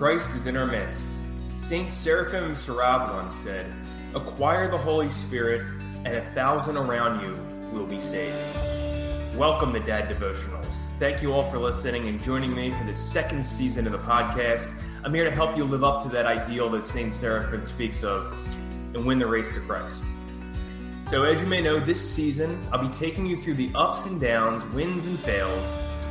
Christ 0.00 0.34
is 0.34 0.46
in 0.46 0.56
our 0.56 0.66
midst. 0.66 1.06
Saint 1.58 1.92
Seraphim 1.92 2.56
Sarov 2.56 3.12
once 3.12 3.34
said, 3.34 3.70
Acquire 4.14 4.70
the 4.70 4.78
Holy 4.78 5.10
Spirit, 5.10 5.60
and 6.06 6.16
a 6.16 6.24
thousand 6.32 6.78
around 6.78 7.22
you 7.22 7.38
will 7.70 7.84
be 7.84 8.00
saved. 8.00 8.34
Welcome 9.36 9.74
to 9.74 9.80
Dad 9.80 10.08
Devotionals. 10.08 10.64
Thank 10.98 11.20
you 11.20 11.34
all 11.34 11.50
for 11.50 11.58
listening 11.58 12.08
and 12.08 12.18
joining 12.22 12.54
me 12.54 12.70
for 12.70 12.82
the 12.84 12.94
second 12.94 13.44
season 13.44 13.84
of 13.84 13.92
the 13.92 13.98
podcast. 13.98 14.72
I'm 15.04 15.12
here 15.12 15.24
to 15.24 15.30
help 15.30 15.54
you 15.54 15.64
live 15.64 15.84
up 15.84 16.02
to 16.04 16.08
that 16.08 16.24
ideal 16.24 16.70
that 16.70 16.86
Saint 16.86 17.12
Seraphim 17.12 17.66
speaks 17.66 18.02
of 18.02 18.32
and 18.94 19.04
win 19.04 19.18
the 19.18 19.26
race 19.26 19.52
to 19.52 19.60
Christ. 19.60 20.02
So, 21.10 21.24
as 21.24 21.42
you 21.42 21.46
may 21.46 21.60
know, 21.60 21.78
this 21.78 22.00
season 22.00 22.66
I'll 22.72 22.80
be 22.80 22.94
taking 22.94 23.26
you 23.26 23.36
through 23.36 23.56
the 23.56 23.70
ups 23.74 24.06
and 24.06 24.18
downs, 24.18 24.64
wins 24.72 25.04
and 25.04 25.20
fails 25.20 25.70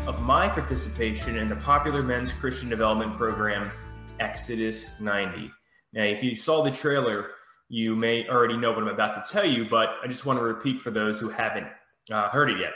of 0.10 0.20
my 0.24 0.50
participation 0.50 1.36
in 1.36 1.48
the 1.48 1.56
popular 1.58 2.02
men's 2.02 2.32
Christian 2.32 2.68
development 2.68 3.16
program, 3.16 3.72
Exodus 4.20 4.90
90. 5.00 5.52
Now, 5.94 6.02
if 6.02 6.24
you 6.24 6.36
saw 6.36 6.64
the 6.64 6.72
trailer, 6.72 7.28
you 7.68 7.96
may 7.96 8.28
already 8.28 8.58
know 8.58 8.72
what 8.72 8.82
I'm 8.82 8.88
about 8.88 9.24
to 9.24 9.32
tell 9.32 9.48
you, 9.48 9.70
but 9.70 9.90
I 10.04 10.08
just 10.08 10.26
want 10.26 10.40
to 10.40 10.44
repeat 10.44 10.82
for 10.82 10.90
those 10.90 11.20
who 11.20 11.30
haven't 11.30 11.68
uh, 12.12 12.28
heard 12.30 12.50
it 12.50 12.60
yet. 12.60 12.74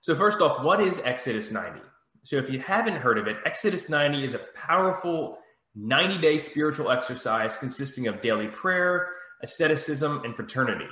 So, 0.00 0.14
first 0.14 0.40
off, 0.40 0.62
what 0.62 0.80
is 0.80 1.00
Exodus 1.00 1.50
90? 1.50 1.80
So, 2.22 2.36
if 2.36 2.48
you 2.50 2.60
haven't 2.60 2.94
heard 2.94 3.18
of 3.18 3.26
it, 3.26 3.38
Exodus 3.44 3.88
90 3.88 4.22
is 4.22 4.34
a 4.34 4.40
powerful 4.54 5.38
90 5.74 6.18
day 6.18 6.38
spiritual 6.38 6.92
exercise 6.92 7.56
consisting 7.56 8.06
of 8.06 8.22
daily 8.22 8.46
prayer, 8.46 9.08
asceticism, 9.42 10.22
and 10.24 10.36
fraternity. 10.36 10.86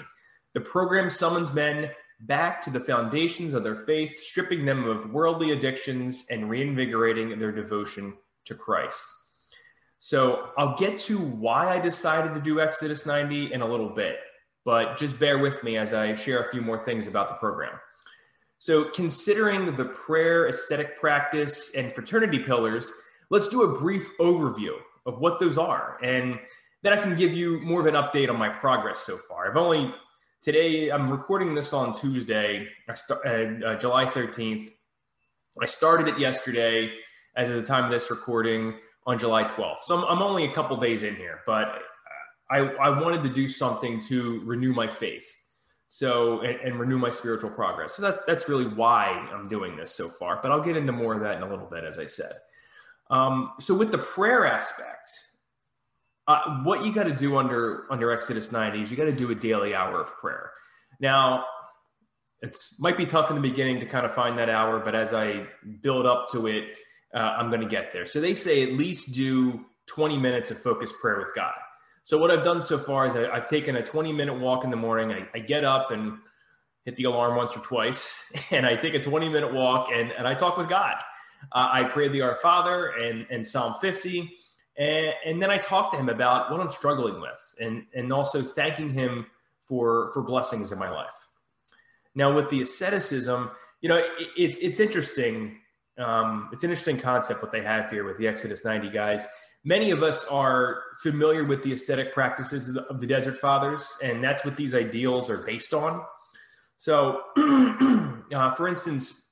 The 0.55 0.61
program 0.61 1.09
summons 1.09 1.53
men 1.53 1.91
back 2.21 2.63
to 2.63 2.71
the 2.71 2.81
foundations 2.81 3.55
of 3.55 3.65
their 3.65 3.77
faith, 3.77 4.19
stripping 4.19 4.65
them 4.65 4.84
of 4.84 5.11
worldly 5.12 5.51
addictions 5.53 6.25
and 6.31 6.48
reinvigorating 6.48 7.39
their 7.39 7.53
devotion 7.53 8.15
to 8.47 8.55
Christ. 8.55 9.05
So 9.98 10.51
I'll 10.56 10.77
get 10.77 10.98
to 11.01 11.19
why 11.19 11.71
I 11.71 11.79
decided 11.79 12.34
to 12.34 12.41
do 12.41 12.61
Exodus 12.61 13.06
90 13.06 13.53
in 13.53 13.62
a 13.62 13.67
little 13.67 13.89
bit, 13.89 14.19
but 14.65 14.97
just 14.97 15.19
bear 15.19 15.39
with 15.39 15.62
me 15.62 15.77
as 15.77 15.93
I 15.93 16.15
share 16.15 16.43
a 16.43 16.51
few 16.51 16.61
more 16.61 16.84
things 16.84 17.06
about 17.06 17.31
the 17.31 17.37
program. 17.37 17.73
So, 18.59 18.84
considering 18.84 19.77
the 19.77 19.84
prayer, 19.84 20.47
ascetic 20.47 20.99
practice, 20.99 21.75
and 21.75 21.93
fraternity 21.93 22.39
pillars, 22.39 22.91
let's 23.28 23.49
do 23.49 23.62
a 23.62 23.78
brief 23.78 24.09
overview 24.19 24.77
of 25.05 25.19
what 25.19 25.39
those 25.39 25.59
are. 25.59 25.99
And 26.03 26.39
then 26.83 26.93
I 26.93 27.01
can 27.01 27.15
give 27.17 27.34
you 27.34 27.61
more 27.61 27.81
of 27.81 27.87
an 27.87 27.95
update 27.95 28.31
on 28.31 28.39
my 28.39 28.49
progress 28.49 29.01
so 29.01 29.19
far. 29.19 29.51
I've 29.51 29.56
only 29.56 29.95
today 30.45 30.91
i'm 30.91 31.09
recording 31.09 31.55
this 31.55 31.73
on 31.73 31.98
tuesday 31.98 32.69
uh, 32.87 32.92
uh, 33.27 33.78
july 33.78 34.05
13th 34.05 34.70
i 35.62 35.64
started 35.64 36.06
it 36.06 36.19
yesterday 36.19 36.92
as 37.34 37.48
of 37.48 37.56
the 37.56 37.62
time 37.62 37.84
of 37.84 37.91
this 37.91 38.11
recording 38.11 38.75
on 39.06 39.19
july 39.19 39.45
12th 39.45 39.81
so 39.81 39.97
i'm, 39.97 40.05
I'm 40.05 40.22
only 40.22 40.45
a 40.45 40.53
couple 40.53 40.77
days 40.77 41.03
in 41.03 41.17
here 41.17 41.41
but 41.47 41.81
I, 42.50 42.59
I 42.59 43.00
wanted 43.00 43.22
to 43.22 43.31
do 43.31 43.48
something 43.48 44.00
to 44.03 44.42
renew 44.45 44.75
my 44.75 44.87
faith. 44.87 45.27
So 45.89 46.41
and, 46.41 46.61
and 46.61 46.78
renew 46.78 46.98
my 46.98 47.09
spiritual 47.09 47.50
progress. 47.50 47.95
So 47.95 48.03
that, 48.03 48.27
that's 48.27 48.48
really 48.48 48.67
why 48.67 49.06
i'm 49.33 49.48
doing 49.48 49.77
this 49.77 49.92
so 49.92 50.11
far 50.11 50.41
but 50.42 50.50
i'll 50.50 50.62
get 50.62 50.77
into 50.77 50.92
more 50.92 51.15
of 51.15 51.20
that 51.20 51.37
in 51.37 51.42
a 51.42 51.48
little 51.48 51.67
bit 51.67 51.84
as 51.84 51.98
i 51.98 52.06
said. 52.06 52.37
Um, 53.09 53.53
so 53.61 53.75
with 53.75 53.92
the 53.92 53.98
prayer 53.98 54.47
aspect 54.47 55.09
uh, 56.27 56.62
what 56.62 56.84
you 56.84 56.92
got 56.92 57.05
to 57.05 57.14
do 57.14 57.36
under 57.36 57.86
under 57.91 58.11
Exodus 58.11 58.50
90 58.50 58.83
is 58.83 58.91
you 58.91 58.97
got 58.97 59.05
to 59.05 59.12
do 59.12 59.30
a 59.30 59.34
daily 59.34 59.75
hour 59.75 60.00
of 60.00 60.08
prayer. 60.17 60.50
Now, 61.00 61.44
it's 62.41 62.78
might 62.78 62.97
be 62.97 63.06
tough 63.06 63.31
in 63.31 63.36
the 63.36 63.42
beginning 63.42 63.81
to 63.81 63.86
kind 63.86 64.06
of 64.06 64.14
find 64.14 64.39
that 64.39 64.48
hour, 64.48 64.81
but 64.81 64.94
as 64.94 65.12
I 65.12 65.47
build 65.83 66.06
up 66.06 66.31
to 66.33 66.47
it, 66.47 66.64
uh, 67.14 67.19
I'm 67.39 67.48
going 67.48 67.61
to 67.61 67.69
get 67.69 67.92
there. 67.92 68.06
So 68.06 68.21
they 68.21 68.34
say 68.34 68.62
at 68.62 68.72
least 68.72 69.12
do 69.12 69.65
20 69.87 70.19
minutes 70.19 70.50
of 70.50 70.59
focused 70.59 70.94
prayer 71.00 71.19
with 71.19 71.34
God. 71.34 71.54
So 72.04 72.19
what 72.19 72.31
I've 72.31 72.44
done 72.44 72.60
so 72.60 72.78
far 72.78 73.06
is 73.06 73.16
I, 73.16 73.34
have 73.34 73.49
taken 73.49 73.76
a 73.76 73.82
20 73.82 74.12
minute 74.12 74.38
walk 74.38 74.65
in 74.65 74.70
the 74.70 74.76
morning. 74.76 75.12
I, 75.12 75.26
I, 75.34 75.38
get 75.38 75.65
up 75.65 75.91
and 75.91 76.19
hit 76.84 76.97
the 76.97 77.04
alarm 77.04 77.37
once 77.37 77.56
or 77.56 77.60
twice, 77.60 78.31
and 78.50 78.66
I 78.66 78.76
take 78.76 78.94
a 78.94 79.03
20 79.03 79.28
minute 79.28 79.53
walk 79.53 79.88
and, 79.93 80.10
and 80.12 80.26
I 80.26 80.34
talk 80.34 80.56
with 80.56 80.69
God. 80.69 80.97
Uh, 81.53 81.69
I 81.72 81.84
pray 81.84 82.09
the 82.09 82.22
Our 82.22 82.37
Father 82.37 82.88
and, 82.88 83.26
and 83.31 83.47
Psalm 83.47 83.76
50. 83.81 84.31
And, 84.77 85.12
and 85.25 85.43
then 85.43 85.51
I 85.51 85.59
talked 85.59 85.93
to 85.93 85.99
him 85.99 86.09
about 86.09 86.51
what 86.51 86.61
I'm 86.61 86.69
struggling 86.69 87.21
with 87.21 87.55
and, 87.61 87.85
and 87.95 88.12
also 88.12 88.43
thanking 88.43 88.93
him 88.93 89.27
for, 89.67 90.11
for 90.12 90.23
blessings 90.23 90.73
in 90.73 90.79
my 90.79 90.91
life. 90.91 91.15
Now, 92.15 92.33
with 92.33 92.51
the 92.51 92.62
asceticism, 92.62 93.51
you 93.81 93.89
know, 93.89 93.97
it, 93.97 94.29
it's, 94.37 94.59
it's 94.59 94.81
interesting. 94.81 95.59
Um, 95.99 96.49
it's 96.53 96.65
an 96.65 96.71
interesting 96.71 96.99
concept 96.99 97.43
what 97.43 97.53
they 97.53 97.62
have 97.62 97.91
here 97.91 98.05
with 98.05 98.19
the 98.19 98.27
Exodus 98.27 98.65
90 98.65 98.91
guys. 98.91 99.27
Many 99.65 99.93
of 99.93 100.03
us 100.03 100.27
are 100.27 100.83
familiar 101.03 101.45
with 101.45 101.62
the 101.62 101.73
ascetic 101.73 102.12
practices 102.12 102.69
of 102.69 102.75
the, 102.75 102.83
of 102.83 103.01
the 103.01 103.06
Desert 103.06 103.39
Fathers, 103.39 103.87
and 104.03 104.23
that's 104.23 104.45
what 104.45 104.56
these 104.56 104.75
ideals 104.75 105.31
are 105.31 105.39
based 105.39 105.73
on. 105.73 106.05
So, 106.77 107.23
uh, 108.35 108.55
for 108.55 108.69
instance, 108.69 109.23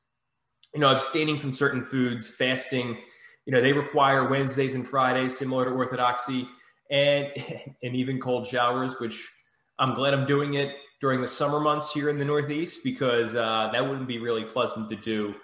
you 0.75 0.81
know, 0.81 0.91
abstaining 0.91 1.39
from 1.39 1.53
certain 1.53 1.85
foods, 1.85 2.29
fasting, 2.29 2.99
you 3.47 3.53
know, 3.53 3.61
they 3.61 3.73
require 3.73 4.29
Wednesdays 4.29 4.75
and 4.75 4.87
Fridays, 4.87 5.37
similar 5.37 5.65
to 5.65 5.71
Orthodoxy, 5.71 6.49
and 6.91 7.29
and 7.83 7.97
even 7.97 8.21
cold 8.21 8.47
showers, 8.47 8.95
which 8.99 9.31
I'm 9.79 9.95
glad 9.95 10.15
I'm 10.15 10.27
doing 10.27 10.55
it 10.55 10.77
during 11.01 11.21
the 11.21 11.29
summer 11.29 11.59
months 11.59 11.93
here 11.93 12.09
in 12.09 12.19
the 12.19 12.25
Northeast 12.25 12.81
because 12.85 13.35
uh, 13.35 13.71
that 13.73 13.83
wouldn't 13.83 14.07
be 14.07 14.19
really 14.19 14.45
pleasant 14.45 14.89
to 14.89 14.97
do 14.97 15.35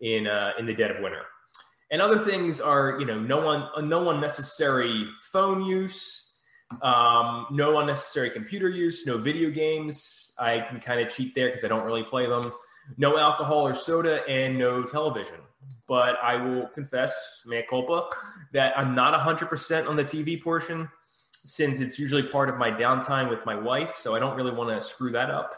in 0.00 0.26
uh, 0.26 0.52
in 0.58 0.66
the 0.66 0.74
dead 0.74 0.90
of 0.90 1.02
winter. 1.02 1.22
And 1.90 2.02
other 2.02 2.18
things 2.18 2.60
are, 2.60 2.96
you 2.98 3.06
know, 3.06 3.20
no 3.20 3.40
one 3.40 3.88
no 3.88 4.10
unnecessary 4.10 5.06
phone 5.22 5.64
use, 5.64 6.38
um, 6.82 7.46
no 7.52 7.78
unnecessary 7.78 8.30
computer 8.30 8.68
use, 8.68 9.06
no 9.06 9.16
video 9.16 9.50
games. 9.50 10.32
I 10.38 10.60
can 10.60 10.80
kind 10.80 11.00
of 11.00 11.14
cheat 11.14 11.34
there 11.34 11.48
because 11.48 11.64
I 11.64 11.68
don't 11.68 11.84
really 11.84 12.02
play 12.02 12.26
them. 12.26 12.52
No 12.96 13.18
alcohol 13.18 13.66
or 13.66 13.74
soda, 13.74 14.26
and 14.28 14.58
no 14.58 14.82
television 14.82 15.40
but 15.86 16.16
I 16.22 16.36
will 16.36 16.68
confess, 16.68 17.42
mea 17.46 17.62
culpa, 17.68 18.08
that 18.52 18.78
I'm 18.78 18.94
not 18.94 19.18
100% 19.18 19.88
on 19.88 19.96
the 19.96 20.04
TV 20.04 20.42
portion 20.42 20.88
since 21.44 21.80
it's 21.80 21.98
usually 21.98 22.22
part 22.22 22.48
of 22.48 22.56
my 22.56 22.70
downtime 22.70 23.28
with 23.28 23.44
my 23.44 23.54
wife. 23.54 23.96
So 23.98 24.14
I 24.14 24.18
don't 24.18 24.34
really 24.36 24.52
want 24.52 24.70
to 24.70 24.86
screw 24.86 25.10
that 25.12 25.30
up. 25.30 25.52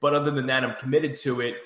But 0.00 0.14
other 0.14 0.30
than 0.30 0.46
that, 0.46 0.64
I'm 0.64 0.76
committed 0.76 1.16
to 1.20 1.40
it 1.40 1.56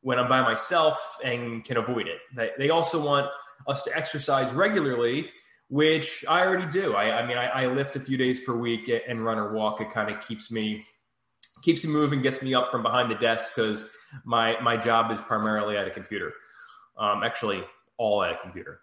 when 0.00 0.18
I'm 0.18 0.28
by 0.28 0.42
myself 0.42 1.18
and 1.24 1.64
can 1.64 1.76
avoid 1.76 2.06
it. 2.06 2.18
They 2.56 2.70
also 2.70 3.04
want 3.04 3.28
us 3.66 3.82
to 3.84 3.96
exercise 3.96 4.52
regularly, 4.52 5.30
which 5.68 6.24
I 6.28 6.46
already 6.46 6.70
do. 6.70 6.94
I, 6.94 7.20
I 7.20 7.26
mean, 7.26 7.36
I, 7.36 7.46
I, 7.46 7.66
lift 7.66 7.96
a 7.96 8.00
few 8.00 8.16
days 8.16 8.40
per 8.40 8.56
week 8.56 8.90
and 9.06 9.22
run 9.22 9.38
or 9.38 9.52
walk. 9.52 9.80
It 9.82 9.90
kind 9.90 10.10
of 10.10 10.26
keeps 10.26 10.50
me 10.50 10.86
keeps 11.62 11.84
me 11.84 11.92
moving, 11.92 12.22
gets 12.22 12.40
me 12.40 12.54
up 12.54 12.70
from 12.70 12.82
behind 12.82 13.10
the 13.10 13.16
desk 13.16 13.52
because 13.54 13.84
my 14.24 14.60
my 14.60 14.76
job 14.76 15.10
is 15.10 15.20
primarily 15.20 15.76
at 15.76 15.86
a 15.86 15.90
computer 15.90 16.32
um, 17.00 17.22
actually 17.24 17.64
all 17.96 18.22
at 18.22 18.32
a 18.32 18.36
computer. 18.36 18.80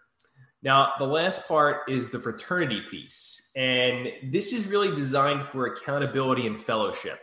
Now, 0.62 0.94
the 0.98 1.06
last 1.06 1.46
part 1.46 1.88
is 1.88 2.10
the 2.10 2.18
fraternity 2.18 2.82
piece. 2.90 3.50
And 3.54 4.08
this 4.24 4.52
is 4.52 4.66
really 4.66 4.94
designed 4.94 5.44
for 5.44 5.66
accountability 5.66 6.46
and 6.46 6.60
fellowship. 6.60 7.20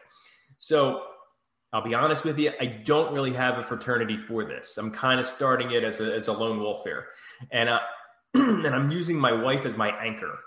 So 0.57 1.03
I'll 1.73 1.83
be 1.83 1.93
honest 1.93 2.23
with 2.23 2.39
you, 2.39 2.51
I 2.61 2.65
don't 2.65 3.13
really 3.13 3.33
have 3.33 3.57
a 3.57 3.63
fraternity 3.63 4.17
for 4.17 4.45
this. 4.45 4.77
I'm 4.77 4.89
kind 4.89 5.19
of 5.19 5.25
starting 5.25 5.71
it 5.71 5.83
as 5.83 5.99
a, 5.99 6.13
as 6.13 6.29
a 6.29 6.33
lone 6.33 6.59
wolf 6.59 6.83
here. 6.85 7.07
And, 7.51 7.67
uh, 7.67 7.81
and 8.33 8.67
I'm 8.67 8.89
using 8.89 9.19
my 9.19 9.33
wife 9.33 9.65
as 9.65 9.75
my 9.75 9.89
anchor. 9.89 10.39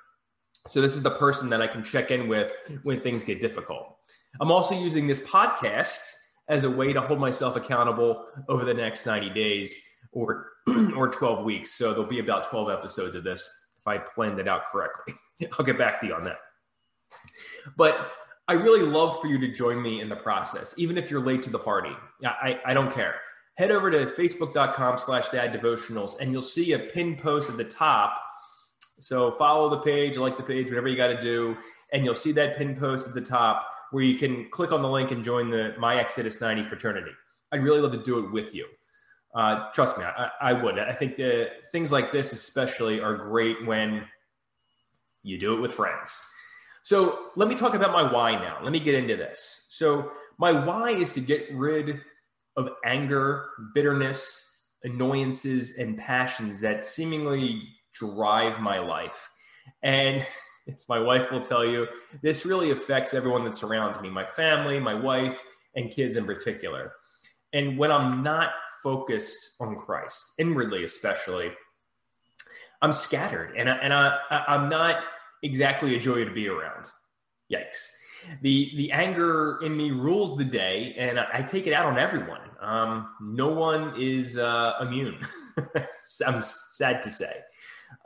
So 0.71 0.81
this 0.81 0.95
is 0.95 1.03
the 1.03 1.11
person 1.11 1.51
that 1.51 1.61
I 1.61 1.67
can 1.67 1.85
check 1.85 2.11
in 2.11 2.29
with 2.29 2.53
when 2.83 3.01
things 3.01 3.23
get 3.23 3.41
difficult. 3.41 3.97
I'm 4.41 4.51
also 4.51 4.75
using 4.75 5.07
this 5.07 5.21
podcast 5.21 6.13
as 6.49 6.65
a 6.65 6.71
way 6.71 6.93
to 6.93 7.01
hold 7.01 7.21
myself 7.21 7.57
accountable 7.57 8.27
over 8.49 8.65
the 8.65 8.75
next 8.75 9.07
90 9.07 9.31
days 9.31 9.75
or 10.13 10.47
or 10.97 11.09
12 11.09 11.45
weeks. 11.45 11.75
So 11.75 11.91
there'll 11.91 12.07
be 12.07 12.21
about 12.21 12.51
12 12.51 12.71
episodes 12.71 13.15
of 13.15 13.25
this 13.25 13.43
if 13.79 13.87
I 13.87 13.99
planned 13.99 14.39
it 14.39 14.49
out 14.49 14.63
correctly. 14.71 15.15
I'll 15.59 15.65
get 15.65 15.79
back 15.79 16.01
to 16.01 16.07
you 16.07 16.15
on 16.15 16.25
that. 16.25 16.39
But 17.77 18.13
I 18.49 18.55
really 18.55 18.83
love 18.83 19.21
for 19.21 19.27
you 19.27 19.39
to 19.39 19.53
join 19.53 19.83
me 19.83 20.01
in 20.01 20.09
the 20.09 20.17
process, 20.17 20.75
even 20.79 20.97
if 20.97 21.11
you're 21.11 21.21
late 21.21 21.43
to 21.43 21.51
the 21.51 21.59
party. 21.59 21.93
I, 22.25 22.59
I 22.65 22.75
don't 22.75 22.93
care. 22.93 23.17
Head 23.57 23.71
over 23.71 23.91
to 23.91 24.07
facebook.com 24.07 24.99
slash 24.99 25.29
dad 25.29 25.53
devotionals 25.53 26.19
and 26.21 26.33
you'll 26.33 26.41
see 26.41 26.73
a 26.73 26.79
pinned 26.79 27.19
post 27.19 27.51
at 27.51 27.57
the 27.57 27.65
top. 27.65 28.19
So 29.01 29.33
follow 29.33 29.69
the 29.69 29.81
page, 29.81 30.17
like 30.17 30.37
the 30.37 30.43
page, 30.43 30.69
whatever 30.69 30.89
you 30.89 30.97
got 30.97 31.09
to 31.09 31.21
do. 31.21 31.57
And 31.93 32.05
you'll 32.05 32.15
see 32.15 32.33
that 32.33 32.57
pinned 32.57 32.79
post 32.79 33.09
at 33.09 33.15
the 33.15 33.21
top 33.21 33.67
where 33.91 34.05
you 34.05 34.17
can 34.17 34.49
click 34.51 34.73
on 34.73 34.83
the 34.83 34.89
link 34.89 35.11
and 35.11 35.25
join 35.25 35.51
the 35.51 35.75
My 35.79 35.99
Exodus 35.99 36.41
90 36.41 36.69
fraternity. 36.69 37.13
I'd 37.53 37.63
really 37.63 37.81
love 37.81 37.93
to 37.93 38.03
do 38.03 38.25
it 38.25 38.33
with 38.33 38.55
you. 38.55 38.67
Uh, 39.35 39.71
trust 39.73 39.99
me, 39.99 40.05
I, 40.05 40.31
I 40.41 40.53
would. 40.53 40.79
I 40.79 40.93
think 40.93 41.17
the 41.17 41.49
things 41.71 41.93
like 41.93 42.13
this, 42.13 42.33
especially, 42.33 43.01
are 43.01 43.17
great 43.17 43.67
when 43.67 44.05
you 45.23 45.39
do 45.39 45.55
it 45.55 45.61
with 45.61 45.73
friends. 45.73 46.17
So 46.83 47.31
let 47.37 47.49
me 47.49 47.55
talk 47.55 47.75
about 47.75 47.93
my 47.93 48.11
why 48.11 48.33
now. 48.33 48.59
Let 48.63 48.73
me 48.73 48.81
get 48.81 48.95
into 48.95 49.17
this. 49.17 49.67
So 49.69 50.13
my 50.39 50.53
why 50.53 50.91
is 50.91 51.13
to 51.13 51.21
get 51.21 51.47
rid 51.53 52.01
of 52.57 52.71
anger, 52.85 53.51
bitterness, 53.75 54.45
annoyances, 54.85 55.77
and 55.79 55.99
passions 55.99 56.61
that 56.61 56.87
seemingly 56.87 57.63
drive 57.93 58.61
my 58.61 58.79
life. 58.79 59.29
And 59.83 60.27
it's 60.69 60.89
my 60.89 60.99
wife 60.99 61.33
will 61.33 61.41
tell 61.41 61.65
you 61.65 61.89
this 62.23 62.45
really 62.45 62.71
affects 62.71 63.15
everyone 63.15 63.45
that 63.45 63.57
surrounds 63.57 64.01
me 64.01 64.11
my 64.11 64.25
family, 64.25 64.79
my 64.79 64.95
wife, 64.95 65.41
and 65.75 65.91
kids 65.91 66.17
in 66.17 66.25
particular. 66.25 66.93
And 67.53 67.79
when 67.79 67.91
I'm 67.91 68.23
not 68.23 68.51
focused 68.83 69.57
on 69.61 69.77
Christ, 69.77 70.35
inwardly 70.39 70.85
especially, 70.85 71.51
I'm 72.83 72.93
scattered 72.93 73.57
and, 73.57 73.69
I, 73.69 73.77
and 73.77 73.93
I, 73.93 74.19
I'm 74.47 74.69
not 74.69 75.03
exactly 75.43 75.97
a 75.97 75.99
joy 75.99 76.25
to 76.25 76.31
be 76.31 76.49
around. 76.49 76.91
Yikes. 77.51 77.89
The, 78.43 78.73
the 78.77 78.93
anger 78.93 79.59
in 79.63 79.77
me 79.77 79.91
rules 79.91 80.37
the 80.37 80.45
day 80.45 80.95
and 80.99 81.19
I, 81.19 81.27
I 81.33 81.43
take 81.43 81.67
it 81.67 81.73
out 81.73 81.87
on 81.87 81.99
everyone. 81.99 82.41
Um, 82.61 83.09
no 83.21 83.49
one 83.49 83.95
is 83.99 84.37
uh, 84.37 84.75
immune. 84.83 85.19
I'm 86.27 86.43
sad 86.43 87.03
to 87.03 87.11
say. 87.11 87.41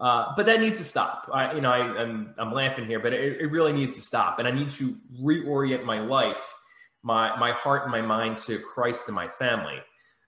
Uh, 0.00 0.33
but 0.37 0.47
that 0.47 0.61
needs 0.61 0.79
to 0.79 0.85
stop. 0.85 1.31
I, 1.33 1.53
you 1.53 1.61
know, 1.61 1.71
I, 1.71 1.79
am 1.79 1.97
I'm, 1.97 2.35
I'm 2.39 2.53
laughing 2.53 2.87
here, 2.87 2.99
but 2.99 3.12
it, 3.12 3.41
it, 3.41 3.53
really 3.53 3.73
needs 3.73 3.94
to 3.94 4.00
stop. 4.00 4.41
And 4.41 4.49
I 4.49 4.50
need 4.50 4.71
to 4.73 4.97
reorient 5.21 5.85
my 5.85 6.00
life, 6.00 6.56
my 7.03 7.39
my 7.39 7.53
heart 7.53 7.83
and 7.83 7.93
my 7.93 8.03
mind 8.03 8.39
to 8.39 8.59
Christ 8.59 9.06
and 9.06 9.15
my 9.15 9.29
family. 9.29 9.79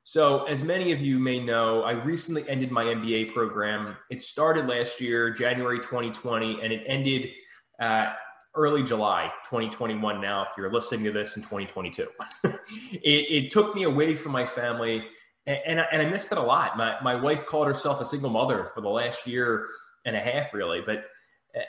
So, 0.07 0.45
as 0.45 0.63
many 0.63 0.93
of 0.93 1.01
you 1.01 1.19
may 1.19 1.41
know, 1.41 1.83
I 1.83 1.93
recently 1.93 2.49
ended 2.49 2.71
my 2.71 2.85
MBA 2.85 3.33
program. 3.33 3.97
It 4.11 4.21
started 4.21 4.67
last 4.67 5.01
year, 5.01 5.31
January 5.31 5.79
2020, 5.79 6.61
and 6.63 6.73
it 6.73 6.85
ended 6.87 7.31
uh, 7.81 8.13
early 8.55 8.83
July 8.83 9.33
2021. 9.47 10.21
Now, 10.21 10.43
if 10.43 10.49
you're 10.59 10.71
listening 10.71 11.05
to 11.05 11.11
this 11.11 11.37
in 11.37 11.43
2022, 11.43 12.07
it, 12.45 13.01
it 13.03 13.51
took 13.51 13.75
me 13.75 13.85
away 13.85 14.15
from 14.15 14.33
my 14.33 14.45
family 14.45 15.05
and, 15.47 15.59
and 15.67 15.81
I, 15.81 15.87
and 15.93 16.03
I 16.03 16.11
missed 16.11 16.33
it 16.33 16.39
a 16.39 16.43
lot. 16.43 16.77
My 16.77 16.97
my 17.03 17.15
wife 17.15 17.47
called 17.47 17.67
herself 17.67 18.01
a 18.01 18.05
single 18.05 18.31
mother 18.31 18.71
for 18.75 18.81
the 18.81 18.89
last 18.89 19.27
year 19.27 19.67
and 20.05 20.17
a 20.17 20.21
half, 20.21 20.55
really. 20.55 20.81
But 20.81 21.07
uh, 21.57 21.63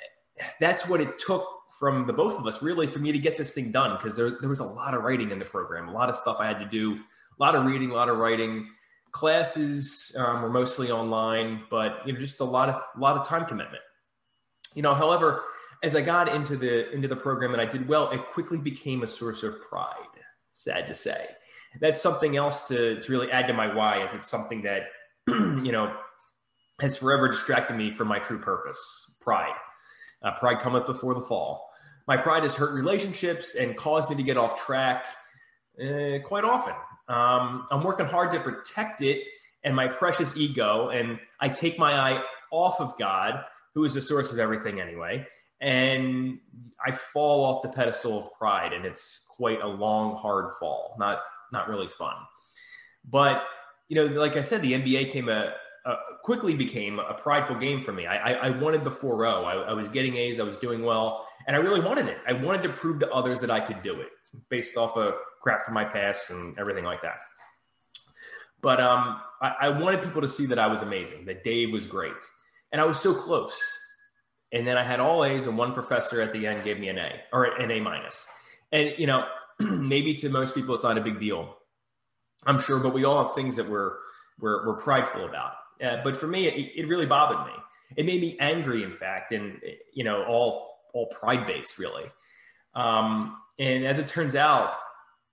that's 0.60 0.88
what 0.88 1.02
it 1.02 1.20
took 1.20 1.48
from 1.78 2.08
the 2.08 2.14
both 2.14 2.40
of 2.40 2.48
us, 2.48 2.62
really, 2.62 2.88
for 2.88 3.00
me 3.00 3.12
to 3.12 3.20
get 3.20 3.38
this 3.38 3.54
thing 3.54 3.72
done. 3.72 3.98
Because 3.98 4.16
there 4.16 4.38
there 4.40 4.50
was 4.50 4.60
a 4.62 4.66
lot 4.66 4.94
of 4.94 5.04
writing 5.04 5.32
in 5.32 5.40
the 5.40 5.46
program, 5.46 5.90
a 5.90 5.94
lot 5.94 6.10
of 6.10 6.16
stuff 6.16 6.38
I 6.40 6.48
had 6.48 6.60
to 6.60 6.66
do, 6.66 6.94
a 6.94 7.44
lot 7.44 7.56
of 7.56 7.66
reading, 7.66 7.92
a 7.92 7.94
lot 7.94 8.10
of 8.10 8.18
writing. 8.18 8.70
Classes 9.12 10.14
um, 10.18 10.42
were 10.42 10.50
mostly 10.50 10.92
online, 10.92 11.64
but 11.70 12.06
you 12.06 12.12
know, 12.12 12.20
just 12.20 12.42
a 12.42 12.44
lot 12.44 12.70
of 12.70 12.76
a 12.76 13.00
lot 13.00 13.18
of 13.18 13.28
time 13.28 13.46
commitment. 13.46 13.82
You 14.74 14.82
know, 14.82 14.94
however, 14.94 15.44
as 15.84 15.96
I 15.96 16.02
got 16.02 16.28
into 16.28 16.58
the 16.58 16.92
into 16.92 17.08
the 17.08 17.16
program 17.16 17.54
and 17.54 17.62
I 17.62 17.66
did 17.66 17.88
well, 17.88 18.10
it 18.12 18.26
quickly 18.34 18.58
became 18.58 19.04
a 19.04 19.08
source 19.08 19.44
of 19.44 19.62
pride. 19.62 19.94
Sad 20.54 20.88
to 20.88 20.94
say 20.94 21.30
that's 21.80 22.02
something 22.02 22.38
else 22.38 22.68
to, 22.68 23.02
to 23.02 23.12
really 23.12 23.32
add 23.32 23.48
to 23.48 23.54
my 23.54 23.74
why 23.74 24.04
is 24.04 24.14
it's 24.14 24.28
something 24.28 24.64
that 24.64 24.84
you 25.28 25.72
know 25.72 25.96
has 26.82 26.98
forever 26.98 27.28
distracted 27.28 27.76
me 27.76 27.94
from 27.94 28.08
my 28.08 28.20
true 28.20 28.40
purpose 28.40 29.16
pride. 29.22 29.56
Uh, 30.22 30.32
pride 30.40 30.60
cometh 30.60 30.86
before 30.86 31.14
the 31.14 31.22
fall. 31.22 31.70
My 32.08 32.18
pride 32.18 32.44
has 32.44 32.56
hurt 32.56 32.74
relationships 32.74 33.56
and 33.56 33.76
caused 33.76 34.10
me 34.10 34.16
to 34.18 34.24
get 34.24 34.38
off 34.38 34.64
track 34.66 35.06
uh, 35.82 36.20
quite 36.24 36.44
often. 36.44 36.74
Um, 37.08 37.68
i'm 37.70 37.84
working 37.84 38.08
hard 38.08 38.32
to 38.32 38.40
protect 38.40 39.02
it 39.04 39.22
and 39.64 39.76
my 39.76 39.88
precious 39.88 40.36
ego 40.36 40.90
and 40.90 41.20
i 41.40 41.48
take 41.48 41.78
my 41.78 41.94
eye 41.94 42.24
off 42.50 42.82
of 42.82 42.98
god 42.98 43.44
who 43.76 43.84
is 43.84 43.94
the 43.94 44.02
source 44.02 44.34
of 44.34 44.40
everything 44.40 44.82
anyway 44.82 45.24
and 45.62 46.40
i 46.84 46.92
fall 46.92 47.46
off 47.46 47.62
the 47.62 47.70
pedestal 47.70 48.18
of 48.18 48.34
pride 48.34 48.74
and 48.74 48.86
it's 48.86 49.22
quite 49.36 49.62
a 49.62 49.68
long 49.68 50.16
hard 50.16 50.56
fall. 50.58 50.96
Not 50.98 51.22
not 51.52 51.70
really 51.70 51.88
fun. 51.88 52.16
But 53.10 53.44
you 53.88 53.96
know, 53.96 54.06
like 54.20 54.36
I 54.36 54.42
said, 54.42 54.62
the 54.62 54.74
MBA 54.74 55.12
came 55.12 55.30
a, 55.30 55.54
a 55.86 55.96
quickly 56.24 56.56
became 56.56 57.00
a 57.00 57.14
prideful 57.14 57.56
game 57.56 57.84
for 57.84 57.92
me. 57.92 58.08
I, 58.08 58.32
I, 58.32 58.48
I 58.48 58.50
wanted 58.50 58.84
the 58.84 58.92
4-0. 58.92 59.46
I, 59.46 59.54
I 59.54 59.74
was 59.74 59.90
getting 59.90 60.16
A's. 60.16 60.40
I 60.40 60.44
was 60.44 60.58
doing 60.58 60.84
well, 60.84 61.28
and 61.48 61.56
I 61.56 61.60
really 61.60 61.82
wanted 61.82 62.08
it. 62.08 62.18
I 62.28 62.34
wanted 62.34 62.64
to 62.64 62.70
prove 62.70 63.00
to 63.00 63.12
others 63.14 63.40
that 63.42 63.52
I 63.52 63.60
could 63.60 63.84
do 63.84 64.02
it, 64.02 64.10
based 64.50 64.76
off 64.76 64.98
of 64.98 65.14
crap 65.42 65.66
from 65.66 65.76
my 65.76 65.86
past 65.86 66.32
and 66.32 66.58
everything 66.58 66.84
like 66.84 67.02
that. 67.04 67.18
But 68.62 68.82
um, 68.82 69.22
I, 69.42 69.54
I 69.62 69.70
wanted 69.70 70.02
people 70.02 70.22
to 70.22 70.28
see 70.28 70.48
that 70.48 70.58
I 70.58 70.66
was 70.66 70.82
amazing, 70.82 71.26
that 71.26 71.44
Dave 71.44 71.72
was 71.72 71.86
great, 71.86 72.14
and 72.72 72.82
I 72.82 72.86
was 72.86 73.00
so 73.00 73.14
close. 73.14 73.60
And 74.52 74.66
then 74.66 74.78
I 74.78 74.84
had 74.84 75.00
all 75.00 75.26
A's, 75.26 75.46
and 75.48 75.58
one 75.58 75.74
professor 75.74 76.22
at 76.22 76.34
the 76.34 76.48
end 76.48 76.64
gave 76.64 76.80
me 76.80 76.90
an 76.90 76.98
A 76.98 77.12
or 77.32 77.46
an 77.46 77.70
A 77.70 77.80
minus. 77.80 78.26
And 78.72 78.94
you 78.98 79.06
know, 79.06 79.26
maybe 79.60 80.14
to 80.16 80.30
most 80.30 80.56
people 80.56 80.76
it's 80.76 80.84
not 80.84 80.98
a 80.98 81.02
big 81.02 81.20
deal. 81.20 81.58
I'm 82.46 82.60
sure, 82.60 82.80
but 82.80 82.94
we 82.94 83.06
all 83.06 83.26
have 83.26 83.36
things 83.36 83.56
that 83.56 83.70
we're 83.70 83.94
we're, 84.40 84.66
we're 84.68 84.76
prideful 84.76 85.26
about. 85.26 85.54
Uh, 85.82 85.98
but 86.04 86.18
for 86.18 86.28
me, 86.28 86.48
it, 86.48 86.72
it 86.76 86.88
really 86.88 87.06
bothered 87.06 87.46
me. 87.46 87.54
It 87.96 88.06
made 88.06 88.22
me 88.22 88.38
angry, 88.40 88.84
in 88.84 88.92
fact, 88.92 89.32
and 89.32 89.62
you 89.94 90.04
know, 90.04 90.24
all 90.26 90.76
all 90.94 91.08
pride 91.08 91.48
based, 91.48 91.78
really. 91.78 92.06
Um, 92.74 93.38
and 93.60 93.86
as 93.86 94.00
it 94.00 94.08
turns 94.08 94.36
out, 94.36 94.74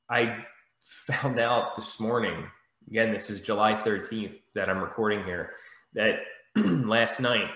I 0.09 0.45
found 0.83 1.39
out 1.39 1.77
this 1.77 1.99
morning. 2.01 2.45
Again, 2.91 3.13
this 3.13 3.31
is 3.31 3.41
July 3.41 3.75
13th 3.75 4.39
that 4.55 4.69
I'm 4.69 4.83
recording 4.83 5.25
here. 5.25 5.53
That 5.95 6.21
last 6.57 7.21
night, 7.21 7.49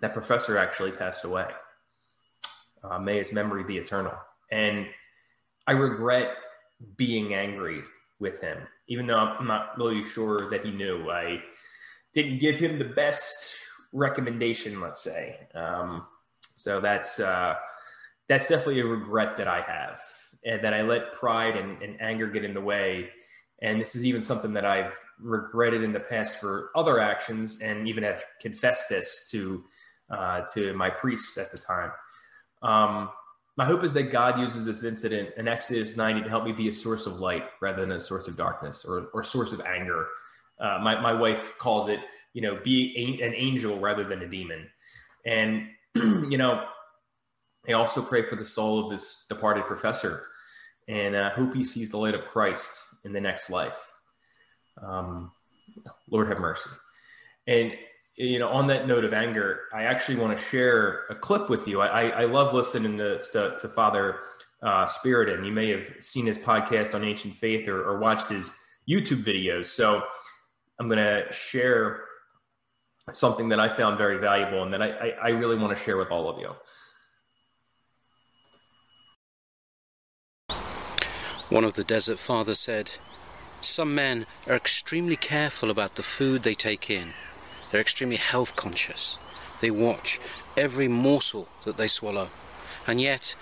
that 0.00 0.12
professor 0.12 0.58
actually 0.58 0.92
passed 0.92 1.24
away. 1.24 1.48
Uh, 2.82 2.98
may 2.98 3.18
his 3.18 3.32
memory 3.32 3.64
be 3.64 3.78
eternal. 3.78 4.14
And 4.50 4.86
I 5.66 5.72
regret 5.72 6.36
being 6.96 7.34
angry 7.34 7.82
with 8.18 8.40
him, 8.40 8.58
even 8.88 9.06
though 9.06 9.18
I'm 9.18 9.46
not 9.46 9.76
really 9.78 10.04
sure 10.04 10.50
that 10.50 10.64
he 10.64 10.70
knew. 10.70 11.10
I 11.10 11.42
didn't 12.14 12.38
give 12.38 12.58
him 12.58 12.78
the 12.78 12.84
best 12.84 13.54
recommendation, 13.92 14.80
let's 14.80 15.02
say. 15.02 15.38
Um, 15.54 16.06
so 16.54 16.80
that's 16.80 17.18
uh, 17.18 17.56
that's 18.28 18.48
definitely 18.48 18.80
a 18.80 18.86
regret 18.86 19.36
that 19.38 19.48
I 19.48 19.62
have, 19.62 20.00
and 20.44 20.62
that 20.62 20.74
I 20.74 20.82
let 20.82 21.12
pride 21.12 21.56
and, 21.56 21.80
and 21.82 22.00
anger 22.00 22.28
get 22.28 22.44
in 22.44 22.54
the 22.54 22.60
way. 22.60 23.08
And 23.62 23.80
this 23.80 23.94
is 23.94 24.04
even 24.04 24.22
something 24.22 24.52
that 24.54 24.64
I've 24.64 24.92
regretted 25.18 25.82
in 25.82 25.92
the 25.92 26.00
past 26.00 26.38
for 26.38 26.70
other 26.74 27.00
actions, 27.00 27.60
and 27.60 27.88
even 27.88 28.04
have 28.04 28.24
confessed 28.40 28.88
this 28.88 29.28
to 29.30 29.64
uh, 30.10 30.42
to 30.54 30.72
my 30.74 30.90
priests 30.90 31.38
at 31.38 31.52
the 31.52 31.58
time. 31.58 31.90
Um, 32.62 33.10
my 33.56 33.64
hope 33.64 33.84
is 33.84 33.92
that 33.94 34.04
God 34.04 34.38
uses 34.38 34.64
this 34.64 34.84
incident 34.84 35.30
in 35.36 35.48
Exodus 35.48 35.96
90 35.96 36.22
to 36.22 36.28
help 36.28 36.44
me 36.44 36.52
be 36.52 36.68
a 36.68 36.72
source 36.72 37.06
of 37.06 37.20
light 37.20 37.44
rather 37.60 37.80
than 37.82 37.92
a 37.92 38.00
source 38.00 38.28
of 38.28 38.36
darkness 38.36 38.84
or, 38.84 39.08
or 39.12 39.22
source 39.22 39.52
of 39.52 39.60
anger. 39.60 40.06
Uh, 40.58 40.78
my, 40.82 41.00
my 41.00 41.12
wife 41.12 41.52
calls 41.58 41.88
it, 41.88 42.00
you 42.32 42.42
know, 42.42 42.58
be 42.62 42.94
a, 42.96 43.26
an 43.26 43.34
angel 43.34 43.78
rather 43.78 44.04
than 44.04 44.22
a 44.22 44.28
demon. 44.28 44.68
And, 45.26 45.68
you 45.94 46.38
know, 46.38 46.64
I 47.68 47.72
also 47.72 48.02
pray 48.02 48.22
for 48.22 48.36
the 48.36 48.44
soul 48.44 48.84
of 48.84 48.90
this 48.90 49.24
departed 49.28 49.66
professor 49.66 50.26
and 50.88 51.14
uh, 51.14 51.30
hope 51.30 51.54
he 51.54 51.64
sees 51.64 51.90
the 51.90 51.98
light 51.98 52.14
of 52.14 52.26
Christ 52.26 52.80
in 53.04 53.12
the 53.12 53.20
next 53.20 53.50
life. 53.50 53.92
Um, 54.82 55.32
Lord 56.10 56.28
have 56.28 56.40
mercy. 56.40 56.70
And 57.46 57.72
you 58.20 58.38
know, 58.38 58.50
on 58.50 58.66
that 58.66 58.86
note 58.86 59.04
of 59.06 59.14
anger, 59.14 59.60
I 59.72 59.84
actually 59.84 60.16
want 60.16 60.36
to 60.36 60.44
share 60.44 61.04
a 61.08 61.14
clip 61.14 61.48
with 61.48 61.66
you. 61.66 61.80
I, 61.80 62.08
I 62.08 62.24
love 62.24 62.52
listening 62.52 62.98
to, 62.98 63.18
to, 63.18 63.56
to 63.58 63.68
Father 63.68 64.18
uh, 64.62 64.86
Spirit, 64.86 65.30
and 65.30 65.46
you 65.46 65.52
may 65.52 65.70
have 65.70 65.86
seen 66.02 66.26
his 66.26 66.36
podcast 66.36 66.94
on 66.94 67.02
ancient 67.02 67.34
faith 67.36 67.66
or, 67.66 67.82
or 67.82 67.98
watched 67.98 68.28
his 68.28 68.52
YouTube 68.86 69.24
videos. 69.24 69.66
So 69.66 70.02
I'm 70.78 70.86
going 70.86 70.98
to 70.98 71.32
share 71.32 72.04
something 73.10 73.48
that 73.48 73.58
I 73.58 73.70
found 73.70 73.96
very 73.96 74.18
valuable 74.18 74.64
and 74.64 74.74
that 74.74 74.82
I, 74.82 74.90
I, 74.90 75.08
I 75.22 75.28
really 75.30 75.56
want 75.56 75.74
to 75.74 75.82
share 75.82 75.96
with 75.96 76.10
all 76.10 76.28
of 76.28 76.38
you. 76.38 76.50
One 81.48 81.64
of 81.64 81.72
the 81.72 81.84
Desert 81.84 82.18
Fathers 82.18 82.60
said, 82.60 82.92
Some 83.62 83.94
men 83.94 84.26
are 84.46 84.56
extremely 84.56 85.16
careful 85.16 85.70
about 85.70 85.94
the 85.94 86.02
food 86.02 86.42
they 86.42 86.54
take 86.54 86.90
in 86.90 87.14
they're 87.70 87.80
extremely 87.80 88.16
health 88.16 88.56
conscious. 88.56 89.18
They 89.60 89.70
watch 89.70 90.20
every 90.56 90.88
morsel 90.88 91.48
that 91.64 91.76
they 91.76 91.86
swallow, 91.86 92.28
and 92.86 93.00
yet 93.00 93.34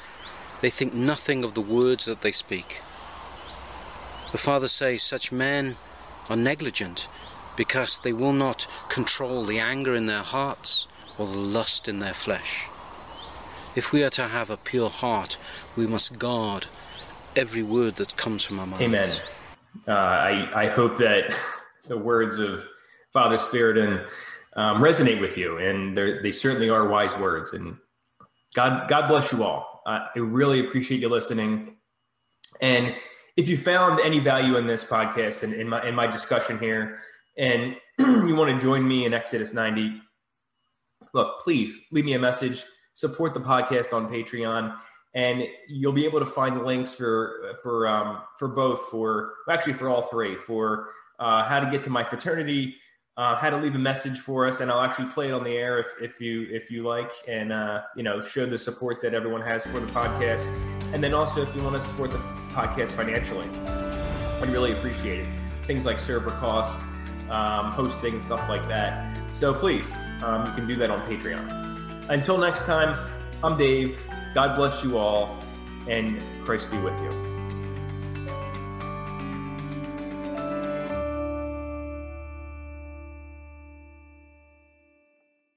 they 0.60 0.70
think 0.70 0.92
nothing 0.92 1.44
of 1.44 1.54
the 1.54 1.60
words 1.60 2.04
that 2.04 2.22
they 2.22 2.32
speak. 2.32 2.80
The 4.32 4.38
fathers 4.38 4.72
say 4.72 4.98
such 4.98 5.32
men 5.32 5.76
are 6.28 6.36
negligent 6.36 7.08
because 7.56 7.98
they 7.98 8.12
will 8.12 8.32
not 8.32 8.66
control 8.88 9.44
the 9.44 9.58
anger 9.58 9.94
in 9.94 10.06
their 10.06 10.22
hearts 10.22 10.86
or 11.16 11.26
the 11.26 11.38
lust 11.38 11.88
in 11.88 11.98
their 11.98 12.14
flesh. 12.14 12.66
If 13.74 13.92
we 13.92 14.02
are 14.04 14.10
to 14.10 14.28
have 14.28 14.50
a 14.50 14.56
pure 14.56 14.90
heart, 14.90 15.38
we 15.76 15.86
must 15.86 16.18
guard 16.18 16.66
every 17.36 17.62
word 17.62 17.96
that 17.96 18.16
comes 18.16 18.44
from 18.44 18.60
our 18.60 18.66
mouths. 18.66 18.82
Amen. 18.82 19.10
Uh, 19.86 19.92
I, 19.92 20.64
I 20.64 20.66
hope 20.66 20.98
that 20.98 21.34
the 21.88 21.96
words 21.96 22.38
of 22.38 22.64
Father 23.18 23.36
Spirit 23.36 23.78
and 23.78 24.00
um, 24.54 24.80
resonate 24.80 25.20
with 25.20 25.36
you, 25.36 25.58
and 25.58 25.98
they 25.98 26.30
certainly 26.30 26.70
are 26.70 26.86
wise 26.86 27.16
words. 27.16 27.52
And 27.52 27.76
God, 28.54 28.88
God 28.88 29.08
bless 29.08 29.32
you 29.32 29.42
all. 29.42 29.82
Uh, 29.84 30.06
I 30.14 30.18
really 30.20 30.60
appreciate 30.60 31.00
you 31.00 31.08
listening. 31.08 31.78
And 32.60 32.94
if 33.36 33.48
you 33.48 33.56
found 33.56 33.98
any 33.98 34.20
value 34.20 34.56
in 34.56 34.68
this 34.68 34.84
podcast 34.84 35.42
and 35.42 35.52
in 35.52 35.68
my 35.68 35.84
in 35.84 35.96
my 35.96 36.06
discussion 36.06 36.60
here, 36.60 37.00
and 37.36 37.74
you 37.98 38.36
want 38.36 38.52
to 38.52 38.64
join 38.64 38.86
me 38.86 39.04
in 39.04 39.12
Exodus 39.12 39.52
90, 39.52 40.00
look, 41.12 41.40
please 41.40 41.76
leave 41.90 42.04
me 42.04 42.12
a 42.12 42.20
message, 42.20 42.62
support 42.94 43.34
the 43.34 43.40
podcast 43.40 43.92
on 43.92 44.08
Patreon, 44.08 44.76
and 45.14 45.42
you'll 45.66 45.92
be 45.92 46.04
able 46.04 46.20
to 46.20 46.26
find 46.26 46.64
links 46.64 46.94
for 46.94 47.56
for 47.64 47.88
um, 47.88 48.22
for 48.38 48.46
both 48.46 48.82
for 48.92 49.34
actually 49.50 49.72
for 49.72 49.88
all 49.88 50.02
three 50.02 50.36
for 50.36 50.90
uh, 51.18 51.42
how 51.42 51.58
to 51.58 51.68
get 51.68 51.82
to 51.82 51.90
my 51.90 52.04
fraternity, 52.04 52.76
uh, 53.18 53.34
how 53.34 53.50
to 53.50 53.56
leave 53.56 53.74
a 53.74 53.78
message 53.78 54.20
for 54.20 54.46
us, 54.46 54.60
and 54.60 54.70
I'll 54.70 54.80
actually 54.80 55.08
play 55.08 55.28
it 55.28 55.32
on 55.32 55.42
the 55.42 55.50
air 55.50 55.80
if, 55.80 55.88
if 56.00 56.20
you 56.20 56.46
if 56.50 56.70
you 56.70 56.84
like, 56.84 57.10
and 57.26 57.52
uh, 57.52 57.82
you 57.96 58.04
know 58.04 58.22
show 58.22 58.46
the 58.46 58.56
support 58.56 59.02
that 59.02 59.12
everyone 59.12 59.42
has 59.42 59.66
for 59.66 59.80
the 59.80 59.88
podcast, 59.88 60.46
and 60.94 61.02
then 61.02 61.12
also 61.12 61.42
if 61.42 61.54
you 61.54 61.62
want 61.62 61.74
to 61.74 61.82
support 61.82 62.12
the 62.12 62.18
podcast 62.54 62.90
financially, 62.90 63.48
I'd 64.40 64.48
really 64.50 64.72
appreciate 64.72 65.26
it. 65.26 65.28
Things 65.64 65.84
like 65.84 65.98
server 65.98 66.30
costs, 66.30 66.84
um, 67.28 67.72
hosting, 67.72 68.20
stuff 68.20 68.48
like 68.48 68.66
that. 68.68 69.18
So 69.34 69.52
please, 69.52 69.92
um, 70.22 70.46
you 70.46 70.52
can 70.52 70.68
do 70.68 70.76
that 70.76 70.90
on 70.90 71.00
Patreon. 71.00 72.08
Until 72.08 72.38
next 72.38 72.66
time, 72.66 73.10
I'm 73.42 73.58
Dave. 73.58 74.00
God 74.32 74.56
bless 74.56 74.84
you 74.84 74.96
all, 74.96 75.42
and 75.88 76.22
Christ 76.44 76.70
be 76.70 76.78
with 76.78 76.98
you. 77.00 77.27